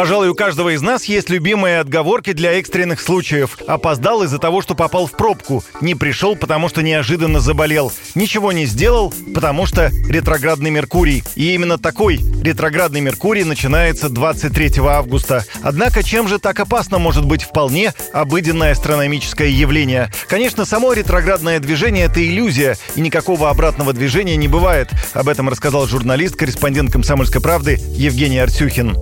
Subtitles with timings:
[0.00, 3.58] Пожалуй, у каждого из нас есть любимые отговорки для экстренных случаев.
[3.66, 5.62] Опоздал из-за того, что попал в пробку.
[5.82, 7.92] Не пришел, потому что неожиданно заболел.
[8.14, 11.22] Ничего не сделал, потому что ретроградный Меркурий.
[11.34, 15.44] И именно такой ретроградный Меркурий начинается 23 августа.
[15.60, 20.10] Однако, чем же так опасно может быть вполне обыденное астрономическое явление?
[20.28, 24.88] Конечно, само ретроградное движение— это иллюзия, и никакого обратного движения не бывает.
[25.12, 28.96] Об этом рассказал журналист, корреспондент «Комсомольской правды» Евгений Арсюхин.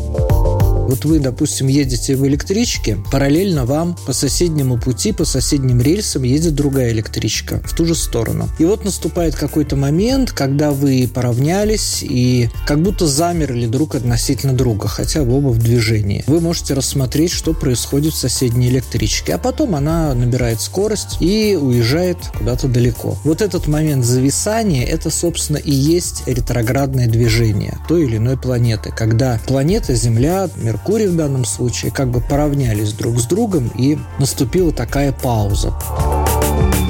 [0.88, 6.54] Вот вы, допустим, едете в электричке, параллельно вам по соседнему пути, по соседним рельсам едет
[6.54, 8.48] другая электричка в ту же сторону.
[8.58, 14.88] И вот наступает какой-то момент, когда вы поравнялись и как будто замерли друг относительно друга,
[14.88, 16.24] хотя вы оба в движении.
[16.26, 22.16] Вы можете рассмотреть, что происходит в соседней электричке, а потом она набирает скорость и уезжает
[22.38, 23.18] куда-то далеко.
[23.24, 29.38] Вот этот момент зависания, это, собственно, и есть ретроградное движение той или иной планеты, когда
[29.46, 34.72] планета Земля, Меркурий, Меркурий в данном случае, как бы поравнялись друг с другом, и наступила
[34.72, 35.74] такая пауза.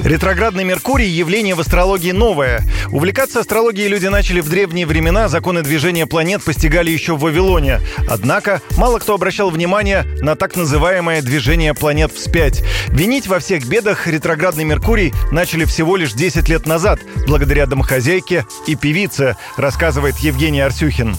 [0.04, 2.62] Ретроградный Меркурий– явление в астрологии новое.
[2.92, 7.80] Увлекаться астрологией люди начали в древние времена, законы движения планет постигали еще в Вавилоне.
[8.08, 12.62] Однако мало кто обращал внимание на так называемое движение планет вспять.
[12.88, 18.76] Винить во всех бедах ретроградный Меркурий начали всего лишь 10 лет назад, благодаря домохозяйке и
[18.76, 21.16] певице, рассказывает Евгений Арсюхин.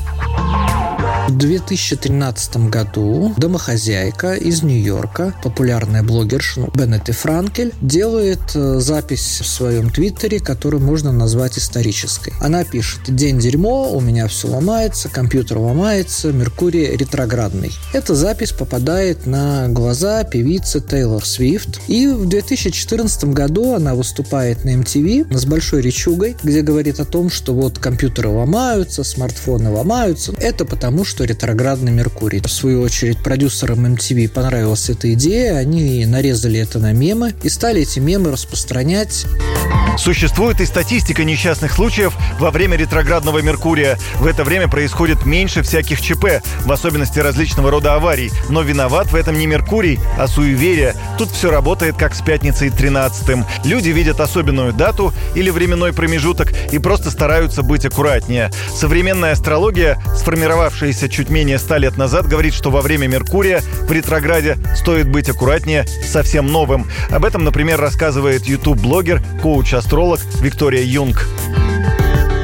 [1.30, 9.91] В 2013 году домохозяйка из Нью-Йорка, популярная блогерша Беннет Франкель, делает э, запись в своем
[9.91, 12.33] твиттере, которую можно назвать исторической.
[12.41, 17.73] Она пишет «День дерьмо, у меня все ломается, компьютер ломается, Меркурий ретроградный».
[17.93, 21.80] Эта запись попадает на глаза певицы Тейлор Свифт.
[21.88, 27.30] И в 2014 году она выступает на MTV с большой речугой, где говорит о том,
[27.30, 30.33] что вот компьютеры ломаются, смартфоны ломаются.
[30.39, 32.39] Это потому, что что ретроградный Меркурий.
[32.39, 37.81] В свою очередь, продюсерам MTV понравилась эта идея, они нарезали это на мемы и стали
[37.81, 39.25] эти мемы распространять
[39.99, 43.99] Существует и статистика несчастных случаев во время ретроградного Меркурия.
[44.15, 48.31] В это время происходит меньше всяких ЧП, в особенности различного рода аварий.
[48.47, 50.95] Но виноват в этом не Меркурий, а суеверие.
[51.17, 56.80] Тут все работает как с пятницей 13 Люди видят особенную дату или временной промежуток и
[56.80, 58.51] просто стараются быть аккуратнее.
[58.73, 64.58] Современная астрология, сформировавшаяся чуть менее 100 лет назад, говорит, что во время Меркурия в ретрограде
[64.75, 66.87] стоит быть аккуратнее совсем новым.
[67.09, 71.27] Об этом, например, рассказывает YouTube-блогер, коуч астролог Виктория Юнг.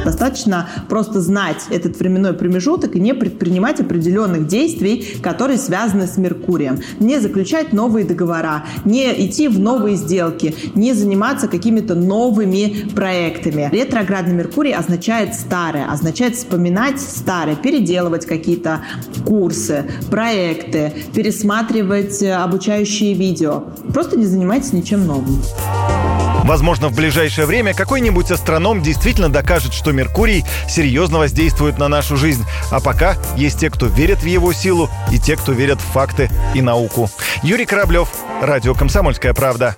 [0.06, 6.78] Достаточно просто знать этот временной промежуток и не предпринимать определенных действий, которые связаны с Меркурием.
[7.00, 13.68] Не заключать новые договора, не идти в новые сделки, не заниматься какими-то новыми проектами.
[13.72, 18.82] Ретроградный Меркурий означает старое, означает вспоминать старое, переделывать какие-то
[19.26, 23.64] курсы, проекты, пересматривать обучающие видео.
[23.92, 25.42] Просто не занимайтесь ничем новым.
[26.46, 32.44] Возможно, в ближайшее время какой-нибудь астроном действительно докажет, что Меркурий серьезно воздействует на нашу жизнь.
[32.70, 36.30] А пока есть те, кто верит в его силу, и те, кто верят в факты
[36.54, 37.10] и науку.
[37.42, 38.08] Юрий Кораблев,
[38.40, 39.76] Радио «Комсомольская правда».